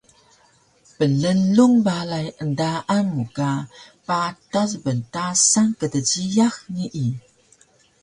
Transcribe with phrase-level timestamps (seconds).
[0.97, 3.51] Plnglung balay endaan mu ka
[4.07, 7.09] patas bntasan kdjiyax nii